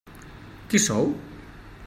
[0.71, 1.07] Qui sou?